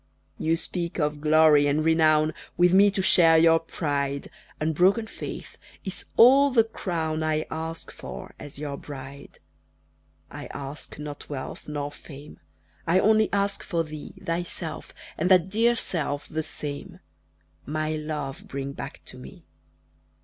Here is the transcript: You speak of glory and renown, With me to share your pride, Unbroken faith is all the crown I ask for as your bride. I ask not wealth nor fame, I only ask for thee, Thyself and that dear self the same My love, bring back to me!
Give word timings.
You 0.39 0.55
speak 0.55 0.97
of 0.99 1.21
glory 1.21 1.67
and 1.67 1.85
renown, 1.85 2.33
With 2.57 2.73
me 2.73 2.89
to 2.89 3.03
share 3.03 3.37
your 3.37 3.59
pride, 3.59 4.31
Unbroken 4.59 5.05
faith 5.05 5.59
is 5.85 6.05
all 6.17 6.49
the 6.49 6.63
crown 6.63 7.21
I 7.21 7.45
ask 7.51 7.91
for 7.91 8.33
as 8.39 8.57
your 8.57 8.77
bride. 8.77 9.37
I 10.31 10.47
ask 10.55 10.97
not 10.97 11.29
wealth 11.29 11.67
nor 11.67 11.91
fame, 11.91 12.39
I 12.87 12.97
only 12.97 13.31
ask 13.31 13.61
for 13.61 13.83
thee, 13.83 14.15
Thyself 14.19 14.91
and 15.19 15.29
that 15.29 15.51
dear 15.51 15.75
self 15.75 16.27
the 16.27 16.41
same 16.41 16.99
My 17.67 17.95
love, 17.95 18.47
bring 18.47 18.73
back 18.73 19.01
to 19.05 19.19
me! 19.19 19.45